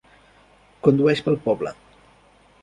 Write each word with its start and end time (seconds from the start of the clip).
Condueix 0.87 1.21
pel 1.27 1.37
poble. 1.45 1.75